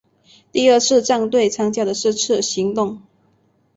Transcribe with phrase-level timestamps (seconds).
[0.51, 3.03] 第二战队参加了是次行动。